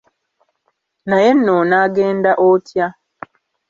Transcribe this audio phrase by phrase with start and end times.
[1.07, 2.87] Naye nno onaagenda otya?